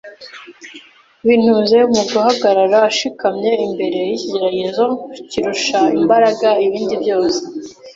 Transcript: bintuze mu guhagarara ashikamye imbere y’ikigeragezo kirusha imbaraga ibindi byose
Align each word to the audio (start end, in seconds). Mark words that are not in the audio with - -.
bintuze 1.25 1.77
mu 1.93 2.01
guhagarara 2.11 2.77
ashikamye 2.89 3.51
imbere 3.65 3.97
y’ikigeragezo 4.09 4.85
kirusha 5.29 5.79
imbaraga 5.97 6.47
ibindi 6.65 6.93
byose 7.03 7.41